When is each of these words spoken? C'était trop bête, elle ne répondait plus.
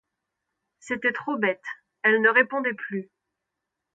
C'était 0.79 1.13
trop 1.13 1.37
bête, 1.37 1.61
elle 2.01 2.23
ne 2.23 2.29
répondait 2.29 2.73
plus. 2.73 3.11